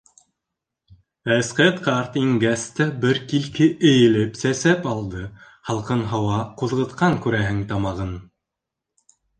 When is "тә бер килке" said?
2.79-3.69